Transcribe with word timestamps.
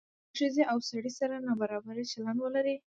که 0.35 0.43
له 0.43 0.49
ښځې 0.49 0.63
او 0.71 0.77
سړي 0.89 1.11
سره 1.19 1.35
نابرابر 1.47 1.95
چلند 2.11 2.37
ولرو. 2.41 2.75